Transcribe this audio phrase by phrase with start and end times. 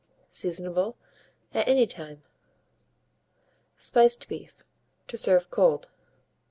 [0.31, 0.97] Seasonable
[1.53, 2.23] at any time.
[3.77, 4.63] SPICED BEEF
[5.05, 5.91] (to Serve Cold).